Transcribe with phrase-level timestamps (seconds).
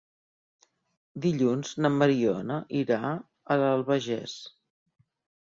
[1.25, 4.37] Dilluns na Mariona irà a l'Albagés.